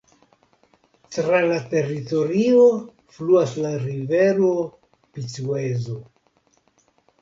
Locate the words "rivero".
3.87-4.53